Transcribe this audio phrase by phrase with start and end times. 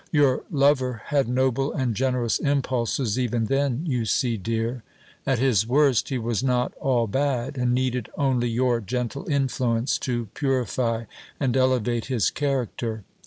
[0.11, 4.81] Your lover had noble and generous impulses even then, you see, dear;
[5.27, 10.25] at his worst he was not all bad, and needed only your gentle influence to
[10.33, 11.03] purify
[11.39, 13.03] and elevate his character.